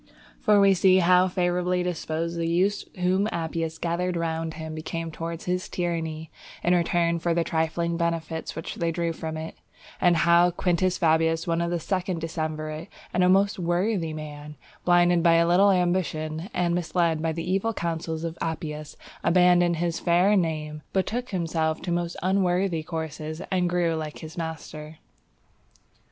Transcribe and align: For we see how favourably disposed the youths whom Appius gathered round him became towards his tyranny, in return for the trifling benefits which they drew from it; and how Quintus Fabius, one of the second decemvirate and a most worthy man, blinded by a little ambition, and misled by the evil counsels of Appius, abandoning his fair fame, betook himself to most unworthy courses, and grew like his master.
For 0.39 0.59
we 0.59 0.73
see 0.73 0.97
how 0.97 1.27
favourably 1.27 1.83
disposed 1.83 2.35
the 2.35 2.47
youths 2.47 2.85
whom 3.01 3.29
Appius 3.31 3.77
gathered 3.77 4.17
round 4.17 4.55
him 4.55 4.73
became 4.73 5.11
towards 5.11 5.45
his 5.45 5.69
tyranny, 5.69 6.31
in 6.63 6.73
return 6.73 7.19
for 7.19 7.35
the 7.35 7.43
trifling 7.43 7.97
benefits 7.97 8.55
which 8.55 8.77
they 8.77 8.91
drew 8.91 9.13
from 9.13 9.37
it; 9.37 9.57
and 10.01 10.17
how 10.17 10.49
Quintus 10.49 10.97
Fabius, 10.97 11.45
one 11.45 11.61
of 11.61 11.69
the 11.69 11.79
second 11.79 12.19
decemvirate 12.19 12.87
and 13.13 13.23
a 13.23 13.29
most 13.29 13.59
worthy 13.59 14.11
man, 14.11 14.55
blinded 14.85 15.21
by 15.21 15.33
a 15.35 15.47
little 15.47 15.69
ambition, 15.71 16.49
and 16.51 16.73
misled 16.73 17.21
by 17.21 17.31
the 17.31 17.47
evil 17.47 17.71
counsels 17.71 18.23
of 18.23 18.39
Appius, 18.41 18.97
abandoning 19.23 19.79
his 19.79 19.99
fair 19.99 20.31
fame, 20.35 20.81
betook 20.93 21.29
himself 21.29 21.79
to 21.83 21.91
most 21.91 22.17
unworthy 22.23 22.81
courses, 22.81 23.39
and 23.51 23.69
grew 23.69 23.93
like 23.93 24.17
his 24.17 24.35
master. 24.35 24.97